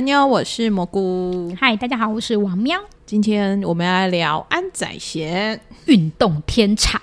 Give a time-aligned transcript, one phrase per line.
[0.00, 1.54] 安妞，我是蘑菇。
[1.60, 5.60] 嗨，大家好，我是王喵，今天我们要来聊安宰贤。
[5.84, 6.98] 运动天才。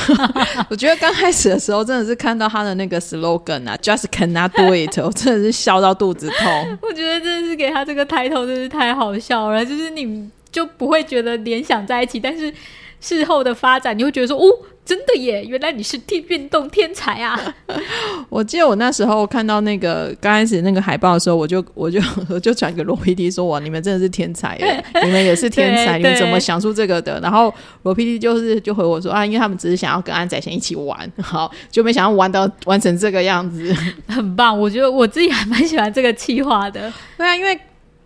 [0.68, 6.78] 我觉得刚开始的时候，真的是看到他的那个 slogan 啊，“Just cannot do it”，我真的是笑到肚子痛。
[6.86, 9.64] 我觉得真的是给他这个抬头，真是太好笑了。
[9.64, 12.52] 就是你就不会觉得联想在一起，但是
[13.00, 14.44] 事后的发展，你会觉得说，哦，
[14.84, 17.38] 真的耶，原来你是天运动天才啊！
[18.28, 24.84] 我记得我那时候看到那个刚开始那个海报的时候，我就 我就 我就传给罗 PD 说：“哇，你们真的是天才耶！
[25.04, 33.74] 你们也是天才，你们怎么想出这个的？”然后罗 PD 就是就回我说：“啊，因为他们只是想要跟安仔贤一起玩，好就没想到玩到玩成这个样子，
[34.08, 34.58] 很棒。
[34.58, 36.92] 我觉得我自己还蛮喜欢这个企划的。
[37.16, 37.58] 对啊，因为。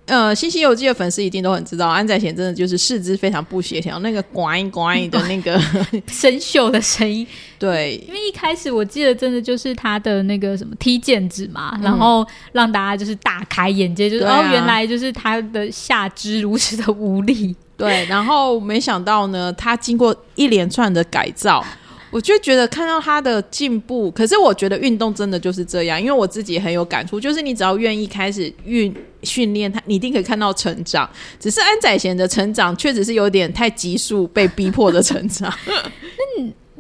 [0.06, 5.56] 呃，《新西游记》的粉丝一定都很知道，安宰贤真的就是四肢非常不协调，那个呱一呱一的 那个
[6.08, 7.26] 生锈的声音。
[7.58, 17.54] 对，因为一开始我记得真的就是他的那个什么踢毽子嘛，然后让大家就是大开眼界，就是哦，原来就是他的下肢如此的无力。
[17.76, 21.64] 对，然后没想到呢，他经过一连串的改造。
[22.12, 31.08] 我就觉得看到他的进步，可是我觉得运动真的就是这样，因为我自己很有感触，就是你只要愿意开始运训练，他你一定可以看到成长。
[31.40, 35.50] 只是安宰贤的成长确实是有点太急速，被逼迫的成长。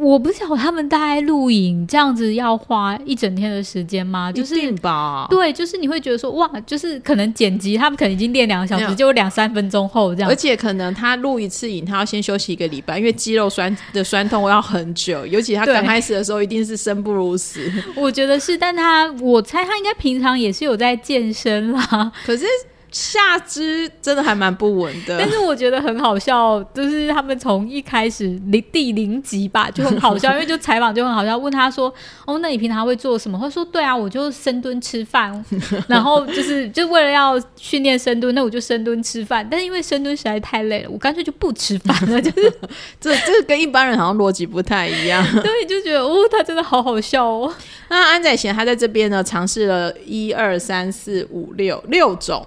[0.02, 0.12] 嗯。
[0.12, 4.32] 我不晓得他们大概录影这样子要花一整天的时间吗？
[4.32, 17.70] 就是吧，对，就是你会觉得说哇，就是可能剪辑他们可能已经练两个小时，就两三分钟后这样，而且可能他录一次影，他要先休息一个礼拜，因为肌肉酸的酸痛要很久，尤其他刚开始的时候一定是生不如死。
[17.94, 22.44] 我觉得是，但他我猜他应该平常也是有在健身啦，可是。
[22.92, 31.92] 下肢真的还蛮不稳的，但是我觉得很好笑，就是他们从一开始零第零集吧就很好笑，因为就采访就很好笑，问他说
[32.26, 35.44] ：“哦，那你平常会做什么？”他说：“对啊，我就深蹲吃饭，
[35.88, 39.46] 然后就是就为了要训练深蹲，那我就深蹲吃饭。
[39.50, 42.20] 但是因为深蹲实在太累了，我干脆就不吃饭了。
[42.22, 42.52] 就是
[43.00, 47.52] 这这个跟一般人好像逻辑不太一样，对，就觉得哦，他真的好好笑哦。
[47.88, 52.46] 那安宰贤他在这边呢，尝试了一二三四五六六种。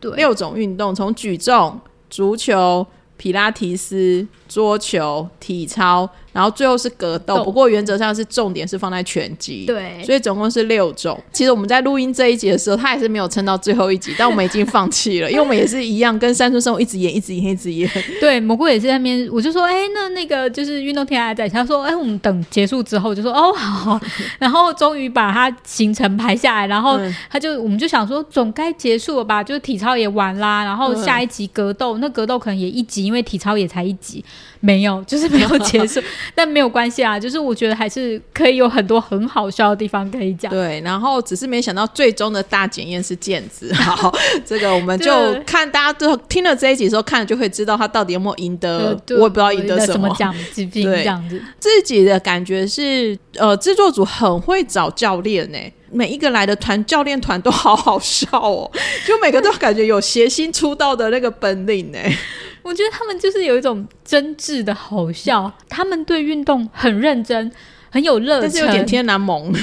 [0.00, 2.86] 六种运动，从举重、足球、
[3.16, 6.08] 皮拉提斯、桌球、体操。
[6.32, 11.18] 然后最后是格斗，不过原则上是重点是放在拳击，对，所以总共是六种。
[11.32, 17.90] 其实我们在录音这一集的时候，他也是没有撑到最后一集，但我们已经放弃了， 因为我们也是一样，跟山村生活一直演，一直演，一直演。
[18.20, 23.98] 对，蘑菇也是在那边，我就说，哎，那那个就是运动天还在，他说，哎，我们等结束之后，就说，哦，好。
[24.38, 29.42] 然后终于把他行程排下来，然后他就，我们就想说，总该结束了吧？
[29.42, 34.22] 就是体操也完啦，然后下一集格斗，那格斗可能也一集，因为体操也才一集，
[34.60, 36.00] 没有，就是没有结束。
[36.34, 40.50] 但没有关系啊，就是我觉得还是可以有很多很好笑的地方可以讲。
[40.50, 43.72] 对，然后只是没想到最终的大检验是毽子。
[43.74, 44.12] 好，
[44.44, 45.12] 这个我们就
[45.46, 48.98] 看大家最后听了这一集之后，看了就会知道他到底有没有赢得。
[49.10, 51.40] 我也不知道赢得什么奖 金这样子。
[51.60, 55.58] 自己的感觉是，呃，制作组很会找教练呢，
[55.90, 58.70] 每一个来的团教练团都好好笑哦，
[59.06, 61.98] 就每个都感觉有谐星出道的那个本领呢。
[62.62, 67.50] 我觉得他们就是有一种真挚的好笑，他们对运动很认真，
[67.90, 69.50] 很有热但是有点天然萌。
[69.54, 69.62] 对，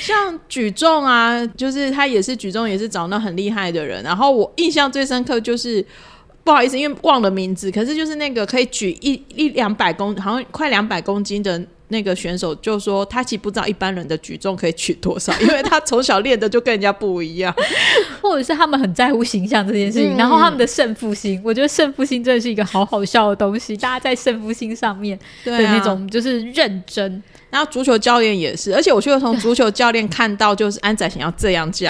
[0.00, 4.02] 像举重啊，就是他也是举重，也是找那很厉害的人。
[4.02, 5.84] 然后我印象最深刻就是，
[6.42, 11.62] 不好意思，因为忘了名字，可是就是那个可以举一一两百公，好像快两百公斤的。
[11.88, 17.54] 那个选手就说，他其实不知道一般人的举重可以举多少，因为他从小练的就跟人家不一样，
[18.22, 27.22] 或者是他们很在乎形象这件事情，然后他们的胜负心，我觉得胜负心真的是一个好好笑的东西，大家在胜负心上面的那种就是认真。
[27.50, 31.88] 然后足球教练也是，而且我却从足球教练看到，就是安仔想要这样教，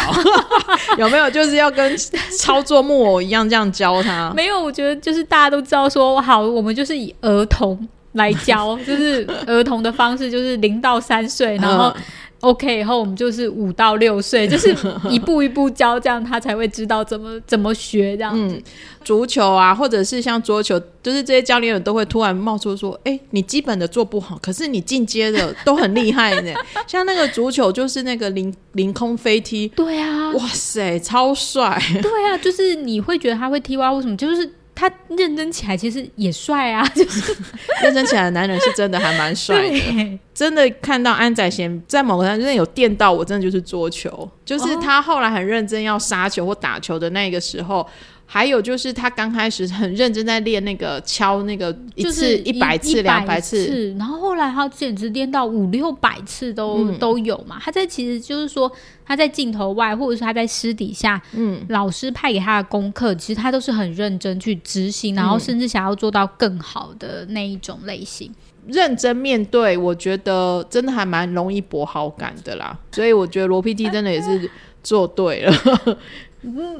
[0.99, 1.31] 有没有？
[1.31, 1.97] 就是要跟
[2.39, 4.31] 操作木偶一样这样教他？
[4.37, 7.89] 没有，我觉得就是大家都知道说好，我们就是以儿童。
[8.15, 11.95] 来教就是儿童的方式，就是零到三岁，然后
[12.41, 14.75] OK 以后我们就是五到六岁， 就是
[15.09, 18.63] 一步一步教，这样他才会知道怎么怎么学这样子。
[19.05, 26.53] 足球啊，或者是像桌球，就是这些教练都会突然冒出说：“哎，你基本的做不好，可是你进阶的都很厉害呢。
[26.87, 31.79] ”像那个足球，就是那个凌凌空飞踢，对啊，哇塞，超帅！
[32.01, 34.17] 对啊，就是你会觉得他会踢哇，为什么？
[34.17, 34.49] 就是。
[34.75, 37.37] 他认真起来其实也帅啊， 就是
[37.83, 40.19] 认真起来的男人是真的还蛮帅的。
[40.35, 44.29] 真的看到安宰贤在某个上真的有电到我，真的就是桌球。
[44.45, 47.87] 就是他后来很认真要杀球或打球的那个时候。
[48.27, 57.59] 还有就是他刚开始很认真在练那个敲那个一次一百次两百次，然后后来他简直练到五六百次都都有嘛。
[57.61, 58.71] 他在其实就是说
[59.05, 68.33] 他在镜头外或者是他在私底下，嗯，老师派给他的功课，其实他都是很认真去执行，然后甚至想要做到更好的那一种类型。
[68.67, 72.77] 认真面对，我觉得真的还蛮容易博好感的啦。
[72.93, 74.51] 所以我觉得罗 PD 真的也是
[74.83, 75.53] 做对了。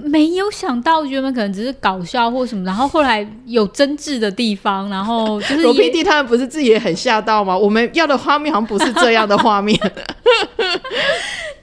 [0.05, 7.57] 没有想到原本可能只是搞笑或什么，然后后来有争执的地方，然后 就是罗 PD 他们不是自己也很吓到吗？
[7.57, 9.79] 我们要的画面好像不是这样的画面。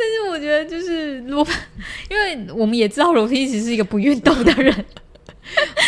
[0.02, 1.46] 但是我觉得就是罗，
[2.10, 4.74] 因为我们也知道罗 PD 其实是一个不运动的人。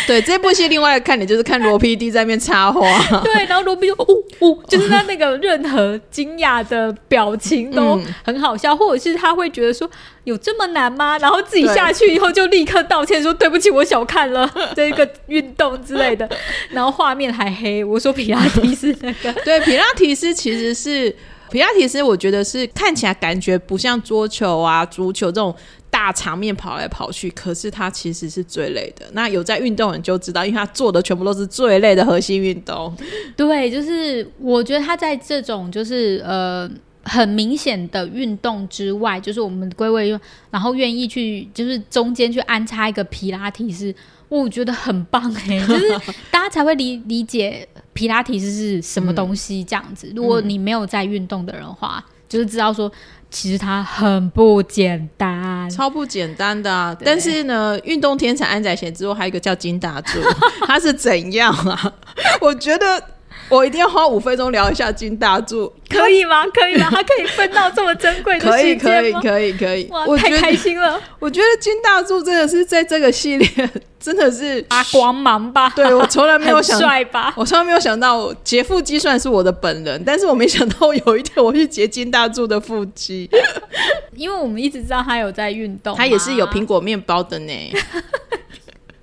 [0.08, 2.80] 对这部戏，另外看点就是看罗 PD 在那边插花。
[3.22, 9.88] 对，然后罗 PD 就呜呜， 就是他那个任何惊讶的表情都很好笑，或者是他会觉得说
[10.24, 11.18] 有这么难吗？
[11.18, 16.28] 然后自己下去以后就立刻道歉说对不起，我小看了这个运动之类的。
[16.70, 21.14] 然后画面还黑，我说皮拉提斯那个，对，皮拉提斯其实是
[21.50, 25.54] 皮拉提斯，我觉得是看起来感觉不像桌球啊、足球这种。
[25.94, 29.06] 大场面跑来跑去，可是他其实是最累的。
[29.12, 32.92] 那有在运动人就知道，因为他做的全部都是最累的核心运动。
[33.36, 36.68] 对，就是我觉得他在这种就是呃
[37.04, 40.10] 很明显的运动之外，就是我们归位，
[40.50, 43.94] 然后愿意去就是中间去安插一个皮拉提斯，
[44.28, 45.88] 我觉得很棒哎， 就是
[46.28, 50.12] 大家才会理理解皮拉提斯是什么东西这样子。
[50.16, 52.90] 如果你没有在运动的人话，就是知道说。
[53.34, 56.72] 其实它很不简单，超不简单的。
[56.72, 60.20] 啊但是呢，运动天才安宰贤之后，还有一个叫金大柱，
[60.68, 61.92] 他是怎样啊？
[62.40, 63.02] 我觉得
[63.50, 66.44] 我一定要花五分钟聊一下金大柱，可以吗？
[66.46, 66.88] 可以吗？
[66.90, 69.88] 他可以分到这么珍贵的可以，可以，可以，可以。
[69.90, 71.00] 哇，太开心了！
[71.18, 73.70] 我觉得金大柱真的是在这个系列。
[74.00, 75.72] 真的是发光芒吧？
[75.74, 77.32] 对我从来没有想，帅吧？
[77.38, 83.26] 我从来没有想到劫腹肌算是我的本人，但是我没想到有一天我去劫金大柱的腹肌，
[84.14, 87.52] 因为我们一直知道他有在运动，他也是有苹果面包的呢。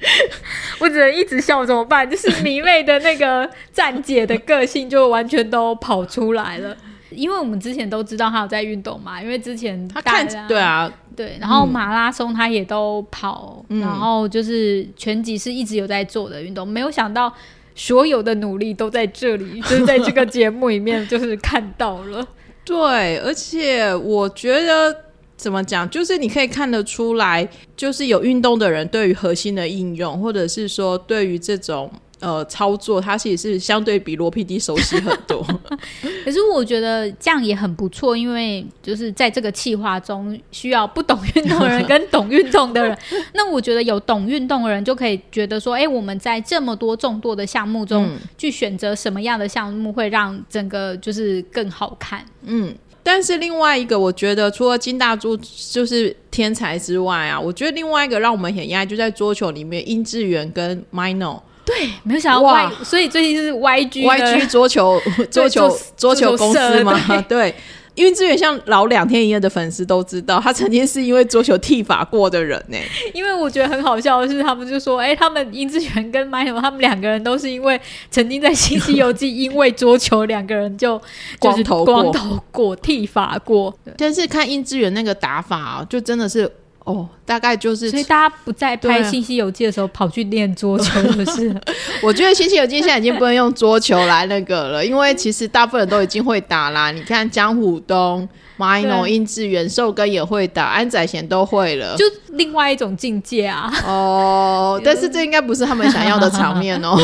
[0.79, 2.09] 我只能一直笑，怎么办？
[2.09, 6.75] 就是迷妹的那个站姐的个性就完全都跑出来了。
[7.09, 16.65] 因为我们之前都知道她有在运动嘛，因为之前她看对啊，对，然后马拉松她也都跑，然后就是拳击是一直有在做的运动。
[16.65, 17.31] 没有想到
[17.75, 22.25] 所有的努力都在这里，就是在这个节目里面就是看到了。
[22.63, 24.95] 对，而且我觉得
[25.41, 31.91] 怎么讲，就是你可以看得出来，就是有运动的人对于核心的应用，或者是说对于这种。
[32.21, 35.43] 呃，操作它其实是相对比罗 PD 熟悉很多，
[36.23, 42.95] 可是我觉得这样也很不错，因为就是在这个计划中需要不懂运动的人跟懂运动的人，
[43.33, 48.07] 那我觉得有懂运动的人就可以觉得说，哎，我们在这么多众多的项目中
[48.37, 52.23] 去选择什么样的项目会让整个就是更好看。
[52.43, 52.71] 嗯，
[53.03, 55.35] 但是另外一个，我觉得除了金大柱
[55.71, 61.39] 就是天才之外啊，我觉得另外一个让我们很压抑，就在桌球里面，殷志源跟 Mino。
[61.63, 64.99] 对，没有想到 Y，所以最近是 YG，YG 桌球
[65.29, 66.99] 桌球桌球公司嘛？
[67.29, 67.53] 对，
[67.93, 72.77] 因为志远像老两天一夜的粉丝都知道，他曾经是因为桌球剃发过的人呢。
[73.13, 77.79] 因为我觉得很好笑的是，他们就说，哎，他们殷志远跟 m i 他们两个人都是因为
[78.09, 81.01] 曾经在《新西游记》因为桌球两个人就
[81.39, 83.73] 光头光头过剃发过。
[83.97, 86.51] 但是看殷志远那个打法，啊就真的是。
[86.91, 91.55] 哦，大概就是，所以大家不在拍《新西游记》的时候跑去练桌球， 是不是？
[92.03, 96.91] 我觉得《新西游记》现在已经不能用桌球来那个了，因为其实大部分人都已经会打啦。
[96.91, 103.71] 你看江虎东、马一农、殷志源、寿根也会打，安宰贤都会了，就另外一种境界啊。
[103.85, 106.97] 哦， 但是这应该不是他们想要的场面哦，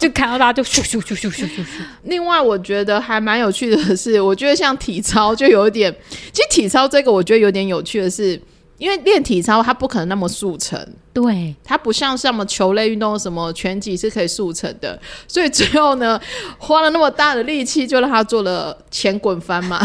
[0.00, 1.64] 就看到大家就咻咻咻咻咻咻咻。
[2.04, 5.94] 另外，我觉得还蛮有趣的是，我觉得像体操就有一点，
[6.32, 8.40] 其实体操这个我觉得有点有趣的是。
[8.78, 10.80] 因为练体操，它不可能那么速成，
[11.12, 16.20] 对，它不像什么球类运动，什么拳击是可以速成的，所以最后呢，
[16.58, 19.84] 花了那么大的力气，就让他做了前滚翻嘛。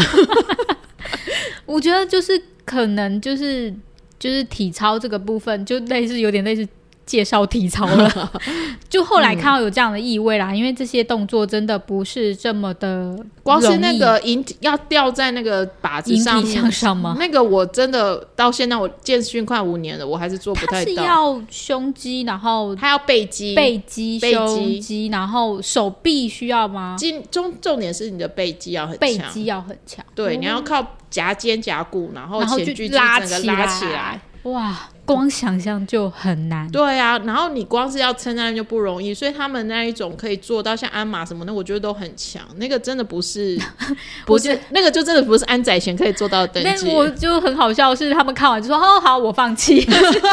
[1.66, 3.74] 我觉得就是可能就是
[4.18, 6.66] 就是体操这个部分，就类似有点类似
[7.06, 8.32] 介绍体操了。
[8.88, 17.16] 就后来看到有这样的意味啦，因为这些动作真的不是这么的，光是那个引体要吊在那个靶子上面向上吗？
[17.18, 20.90] 那个我真的到现在我健训快五年了，我还是做不太到。
[20.90, 26.96] 是要胸肌，然后他要背肌、背肌、胸肌，然后手臂需要吗？
[26.98, 30.04] 重重重点是你的背肌要很强，背肌要很强。
[30.14, 33.48] 对，你要靠夹肩胛骨，然后前锯拉起
[33.86, 34.20] 来。
[34.44, 36.70] 哇，光想象就很难。
[36.70, 42.42] 对啊，然后你光是要撑在那就不容易，所以他们那一种可以做到像鞍马什么的，我觉得都很强。
[42.56, 43.58] 那个真的不是，
[44.26, 46.90] 不是那个就真的不是安仔贤可以做到的等级。
[46.90, 49.86] 我就很好笑，是他们看完就说：“哦，好，我放弃。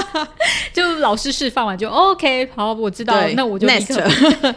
[0.73, 3.95] ”就老师示范完就 OK，好，我知道，那我就立刻。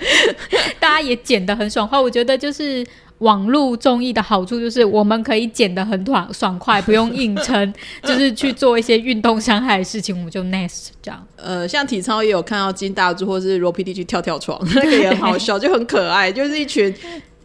[0.81, 2.85] 大家也剪得很爽快，我觉得就是。
[3.19, 11.27] 网络综艺的好处就是我们可以剪得很短爽快，不用硬撑， 就是去做一些运动伤害的事情，我们就 nice 这样。
[11.37, 16.93] 呃，像体操也有看到金大柱或是罗 PD 去跳跳床， 那个也很好笑， 就很可爱，就是一群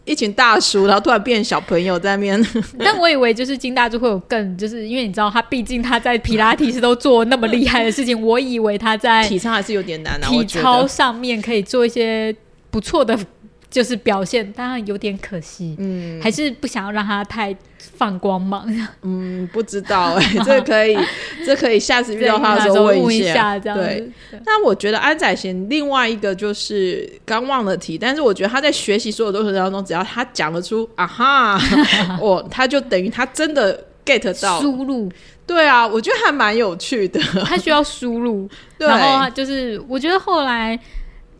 [0.04, 2.46] 一群大叔，然后突然变小朋友在那边。
[2.78, 10.20] 但我以为就是金大柱会有更，就是因为你知道他毕竟他在皮拉提斯都做那么厉害的事情，我以为他在体操还是有点难。
[10.22, 12.34] 体操上面可以做一些
[12.72, 13.16] 不错的。
[13.70, 18.66] 就是表现，当然有点可惜，嗯，还是不想要让他太放光芒。
[19.02, 20.98] 嗯，不知道哎， 这可以，
[21.46, 24.10] 这可以下次遇到他的时候问一下，这样对。
[24.44, 31.60] 那我觉得安宰贤另外一个就是刚忘了提，但是我觉得他在学习所有东西当中，只要他讲得出啊哈，
[32.20, 35.08] 我他就等于他真的 get 到输入。
[35.46, 37.20] 对啊，我觉得还蛮有趣的。
[37.44, 38.48] 他需要输入，
[38.78, 40.76] 然后就是我觉得后来。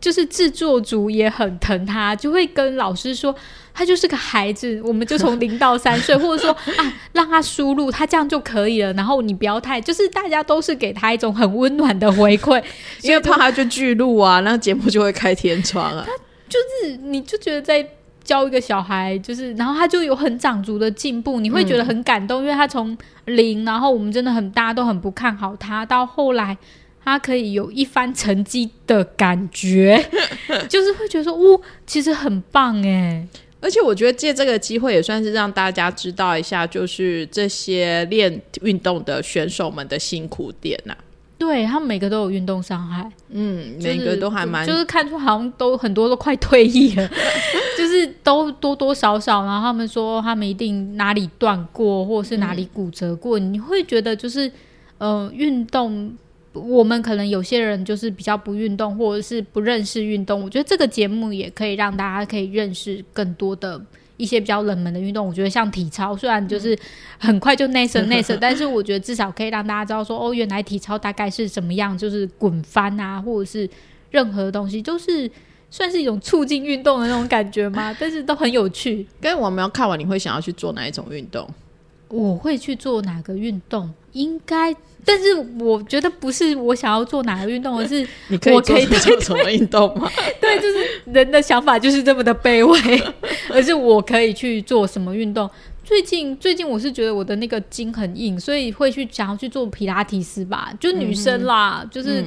[0.01, 3.33] 就是制作组也很疼他，就会跟老师说，
[3.71, 8.91] 他就是个孩子，我们就从零到三岁，或者说啊，让他输入，他这样就可以了。
[8.93, 12.61] 然后你不要太，就是大家都是给他一种很温暖的回馈，
[13.03, 16.03] 因为怕他就巨录啊，那节目就会开天窗啊。
[16.03, 16.11] 他
[16.49, 17.87] 就是你就觉得在
[18.23, 26.57] 教一个小孩，就是然后他就有很长足的进步，你会觉得很感动，因为他从零，然后我们真的很大家都很不看好他，到后来。
[27.03, 30.03] 他可以有一番成绩的感觉，
[30.69, 33.27] 就是会觉得说，哦，其实很棒哎！
[33.59, 40.95] 而且我觉得借这个机会也算是让大家知道一下，就是这些练运动的选手们的辛苦点呐。
[41.37, 47.09] 对他们每个都有运动伤害，嗯，每个都还蛮，就是看出好像都很多都快退役了，
[47.77, 54.51] 就是都多多少少，然后他们说他们一定哪里断过，或者是哪里骨折过，你会觉得就是，
[54.99, 56.15] 呃，运动。
[56.53, 60.41] 我们可能有些人就是比较不运动，或者是不认识运动。
[60.43, 63.81] 我觉得这个节目也可以让大家可以认识更多的
[64.17, 65.25] 一些比较冷门的运动。
[65.25, 66.77] 我觉得像体操，虽然就是
[67.17, 73.69] 很快就内生 内生，但是我觉得至少可以让大家知道说，哦，原来体操大概是怎么样，就是滚翻啊，或者是
[74.09, 75.31] 任何东西，就是
[75.69, 77.95] 算是一种促进运动的那种感觉吗？
[77.97, 79.07] 但是都很有趣。
[79.21, 81.47] 跟我们要看完，你会想要去做哪一种运动？
[82.09, 83.89] 我会去做哪个运动？
[84.13, 84.75] 应该。
[85.03, 90.07] 但是我觉得不是我想要做哪个运动， 而是你可以做什么运动吗？
[90.39, 93.03] 对，就是人的想法就是这么的卑微，
[93.49, 95.49] 而是我可以去做什么运动。
[95.83, 102.23] 最近最近我是觉得我的那个筋很硬，所以会去想要去做皮拉提斯吧，就女生啦，就是。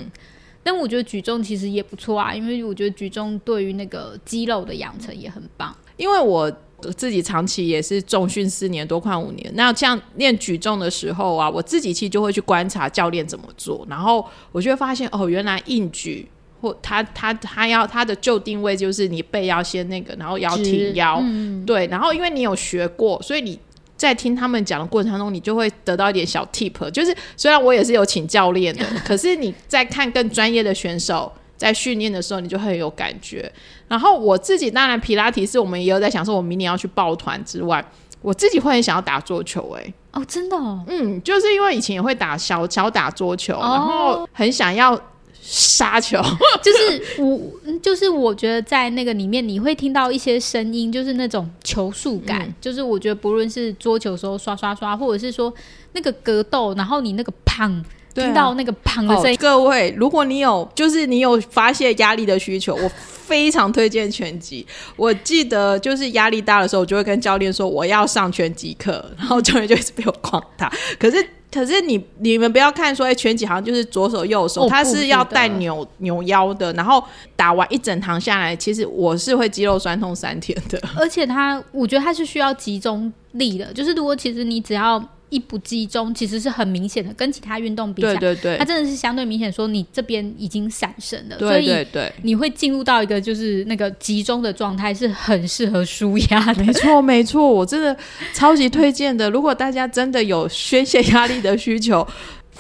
[0.64, 5.73] 但我觉得举重其实也不错啊，因为我觉得举重对于那个肌肉的养成也很棒。
[5.97, 6.50] 因为我。
[6.97, 9.50] 自己长期也是重训四年多，快五年。
[9.54, 16.28] 那像练举重的时候啊，我自己其实就会去观察教练怎么做，然后我就会发现哦，原来硬举
[16.61, 21.23] 或他他他要他的旧定位就是你背要先那个，然后腰挺腰，
[21.66, 21.87] 对。
[21.87, 23.59] 然后因为你有学过，所以你
[23.97, 26.90] 在听他们讲的过程当中，你就会得到一点小 tip。
[26.90, 31.33] 就是虽然我也是有请教练的， 可是你在看更专业的选手。
[31.64, 33.50] 在训练的时候，你就很有感觉。
[33.88, 37.85] 然后我自己当然皮拉提是我们也有在想说，我明年要去抱团之外，
[38.21, 39.75] 我自己会很想要打桌球。
[39.78, 40.56] 哎，哦，真的，
[40.87, 44.99] 嗯，就是因为以前也会打小小打桌球，然后很想要
[45.40, 46.21] 杀球。
[46.62, 47.40] 就是我，
[47.83, 52.52] 就是我觉得在那个里面，你会听到一些声音，就是那种球速感。
[52.61, 55.52] 就是我觉得不论是桌球时候刷刷刷，或者是说
[55.92, 57.85] 那个格斗，然后你那个胖。
[58.14, 64.64] 听到那个砰的声音，各位，如果你有就是你有发泄压力的需求，我非常推荐拳击。
[64.97, 70.73] 我记得就是压力大的时候，我就会跟教练说我要上拳击课， 然后教练就一直被我狂打。
[70.99, 71.16] 可是
[71.52, 76.73] 可是你你们不要看说哎拳击好像就是左手右手，它是要带扭扭腰的。
[76.75, 77.02] 然后
[77.35, 80.80] 打完一整堂下来，其实我是会肌肉酸痛三天的。
[80.97, 85.02] 而且它，我觉得它是需要集中力的，就是如果其实你只要。
[85.31, 96.64] 一不集中，其实是很明显的，跟其他运动比起来，对对对它，真的是相对明显，说你这边已经闪神了，所对以对对，你会进入到一个就是那个集中的状态，是很适合舒压的。
[96.64, 97.97] 没错没错，我真的
[98.33, 99.28] 超级推荐的。
[99.31, 102.07] 如果大家真的有宣泄压力的需求，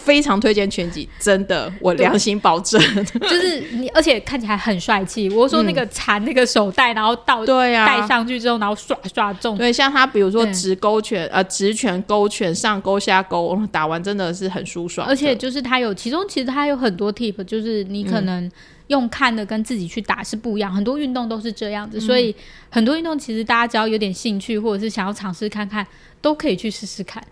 [0.04, 2.78] 非常推荐拳击，真的，我良心保证。
[3.22, 5.30] 就是你，而且看起来很帅气。
[5.30, 15.08] 我说那个缠那个手带，然后倒对啊，戴上去之后，然后刷刷中，对，像他比如说直勾拳、呃直拳、勾拳、上勾下勾，打完真的是很舒爽。
[15.08, 18.50] 而且就是他有，其中其实他有很多 tip，就是你可能
[18.88, 20.70] 用看的跟自己去打是不一样。
[20.70, 22.34] 很多运动都是这样子，所以
[22.68, 25.86] 很多运动其实大家只要有点兴趣，或者是想要尝试看看，
[26.20, 27.24] 都可以去试试看。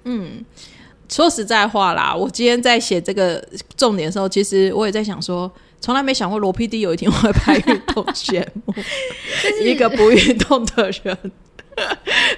[1.13, 3.43] 说实在话啦，我今天在写这个
[3.77, 5.51] 重点的时候，其实我也在想说，
[5.81, 8.75] 从来没想过罗 PD 有一天会拍运动节目，
[9.63, 11.17] 一个不运动的人，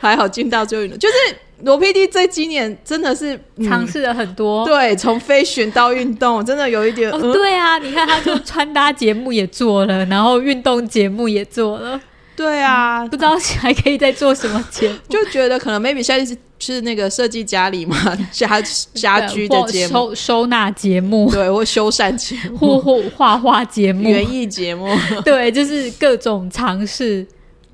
[0.01, 1.15] 还好进到最后运动，就是
[1.63, 4.67] 罗 PD 这今年真的是、嗯尝试了很多。
[4.67, 12.01] 对，从飞旋到运动，真的有一点， 对啊，你看，他就穿搭节目也做了，然后运动节目也做了，
[12.37, 14.97] 对啊，不知道还可以再做什么节目。
[15.09, 17.97] 就觉得可能 maybe 下一次是那个设计家里嘛，
[18.33, 18.61] 家
[18.95, 24.89] 家居的或节目，收收纳节目，对，或修缮节目、或或画画节目，园艺节目，
[25.25, 27.27] 对，就是各种尝试，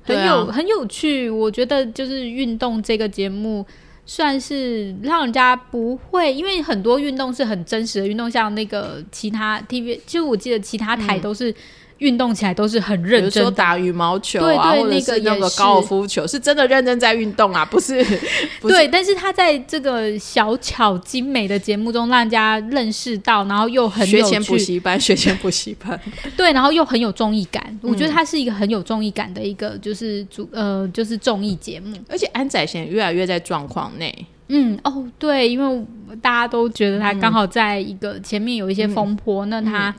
[0.03, 1.29] 很有、很有趣。
[1.29, 3.65] 我觉得就是运动这个节目。
[4.03, 11.53] 算是让人家不会，因为很多运动是很真实的运动，像那个其他 TV，就我记得其他台都是
[12.01, 18.03] 运动起来都是很比如认真的，说打羽毛球啊，对对或者是那个高尔夫球，是真的认真在运动啊，不是
[18.59, 18.75] 不是。
[18.75, 25.99] 对，但是他在这个小巧精美的节目中，让人家认识到，然后又很有学前补趣，习班，学前补习班，
[26.35, 27.79] 对，然后又很有综艺感。
[27.81, 31.95] 我嗯觉得他是一个很有综艺感的一个，就是主呃，就是综艺节目。
[32.09, 35.85] 而且安仔贤越来越在状况内，嗯，哦，对，因为
[36.21, 39.93] 大家都觉得他刚好在一个前面有一些风波，那他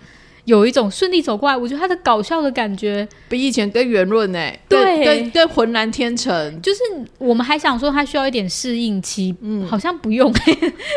[0.44, 6.60] 有一种顺利走过来，我觉得他的搞笑的感觉，比以前更圆润哎，对跟跟跟浑然天成。
[6.60, 6.80] 就是
[7.18, 10.32] 我们还想说他需要一点适应期，嗯，好像不用。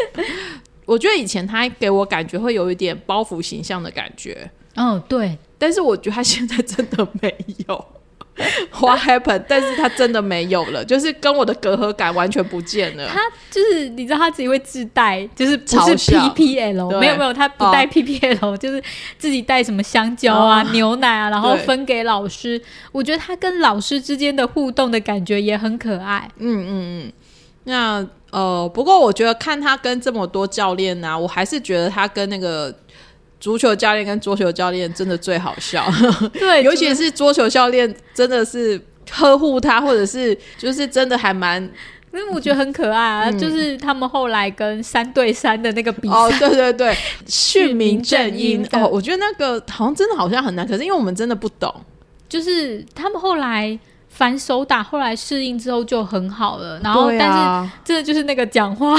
[0.85, 7.35] 我觉得以前他给我感觉会有一点包袱形象的感觉，嗯，对，但是我觉得他现在真的没
[7.67, 7.85] 有。
[8.79, 9.45] What happened？
[9.47, 13.07] 但是他真的没有了，就是跟我的隔阂感完全不见了。
[13.07, 18.83] 他就是你知道他自己会自带，就是不是 PPL，没有没有，他不带 PPL，、就是
[19.17, 22.61] 自己带什么香蕉啊、哦 牛奶啊，然后分给老师。
[22.91, 26.29] 我觉得他跟老师之间的互动的感觉也很可爱。
[26.37, 27.13] 嗯嗯嗯
[27.63, 32.73] 那呃，不过我觉得看他跟这么多教练呢、我还是觉得他跟那个
[33.45, 35.85] 足球教练跟桌球教练真的最好笑，
[36.33, 38.81] 对，尤其是桌球教练真的是
[39.11, 41.61] 呵护他，或者是就是真的还蛮
[42.11, 46.97] 因为我觉得很可爱啊，就是他们后来跟三对三的那个比赛，哦，对对对，
[47.29, 51.71] 训民正音哦，我觉得那个好像真的好像很难，可是因为我们真的不懂，
[52.27, 53.77] 就是他们后来
[54.15, 56.79] 反手打，后来适应之后就很好了。
[56.81, 58.95] 然后，但是啊，真的就是那个讲话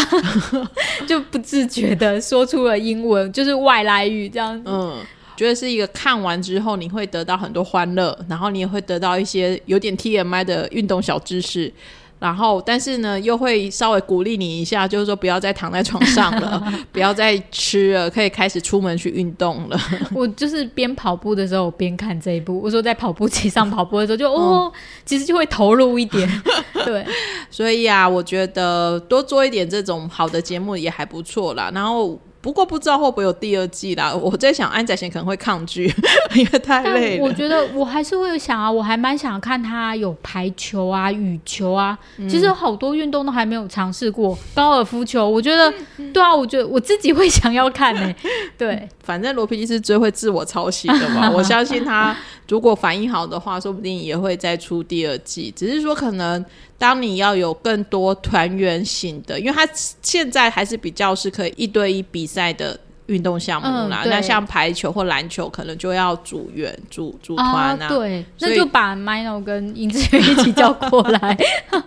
[1.08, 4.70] 就不自觉的说出了英文，就是外来语这样子。
[4.70, 4.98] 嗯。
[5.36, 11.70] 觉得是一个看完之后你会得到很多欢乐，然后你也会得到一些有点 TMI 的运动小知识，
[12.18, 19.78] 然后但是呢又会稍微鼓励你一下，就是说不要再躺在床上了， 不要再吃了，可以开始出门去运动了。
[20.14, 24.72] 我就是边跑步的时候我边看这一部，我说在跑步机上跑步的时候就哦，
[25.04, 26.28] 其实就会投入一点，
[26.84, 27.04] 对，
[27.50, 31.70] 所以啊，我觉得多做一点这种好的节目也还不错啦。
[31.74, 32.18] 然后。
[32.40, 34.14] 不过不知道会不会有第二季啦？
[34.14, 35.92] 我在想安宰贤可能会抗拒，
[36.36, 37.24] 因为太但累了。
[37.24, 44.38] 我觉得我还是会有想啊，我还蛮想看他有排球啊、羽球啊，其实有好多运动都还没有尝试过。
[44.54, 45.72] 高尔夫球，我觉得
[46.12, 48.14] 对啊，我觉得我自己会想要看呢、
[48.56, 52.16] 对， 反正罗皮基是最会自我抄袭的嘛， 我相信他
[52.48, 55.52] 如果反应好的话，说不定也会再出第二季。
[55.56, 56.44] 只是说可能
[56.78, 59.68] 当你要有更多团圆型的，因为他
[60.02, 62.78] 现在还是比较是可以一对一比赛的。
[63.06, 67.88] 运动项目啦，嗯那像排球或篮球，可能就要组员、组组团啊。
[67.88, 71.36] 对，那就把 Mino 跟尹志远一起叫过来，《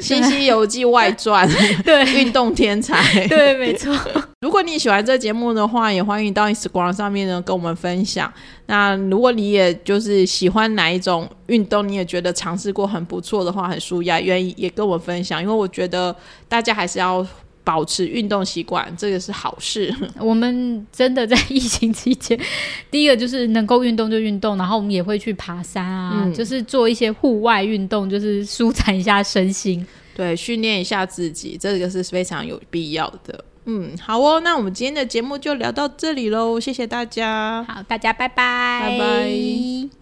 [0.00, 1.48] 新西游记外传》
[1.82, 3.02] 对运动天才。
[3.28, 3.96] 对，没错，
[4.40, 8.32] 如果你喜欢这节目的话，也欢迎到 Instagram 上面呢跟我们分享。
[8.66, 16.14] 那如果你也就是喜欢哪一种运动，你也觉得尝试过很不错的话，很舒压，愿意也跟我分享，因为我觉得
[16.48, 17.26] 大家还是要
[17.64, 19.92] 保持运动习惯，这个是好事。
[20.20, 22.38] 我们真的在疫情期间，
[22.92, 29.84] 第一个就是能够运动就运动，然后我们也会去爬山啊，嗯就是做一些户外运动，就是舒展一下身心。
[30.14, 33.44] 对，训练一下自己，这个是非常有必要的。
[33.64, 39.94] 嗯，好哦，那我们今天的节目就聊到这里喽，谢谢大家，好，大家拜拜，拜拜。